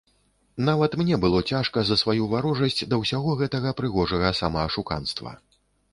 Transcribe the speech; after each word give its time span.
Нават 0.69 0.95
мне 1.01 1.15
было 1.25 1.41
цяжка 1.51 1.83
за 1.89 1.97
сваю 2.03 2.23
варожасць 2.33 2.87
да 2.95 3.01
ўсяго 3.03 3.35
гэтага 3.43 3.77
прыгожага 3.83 4.33
самаашуканства. 4.41 5.41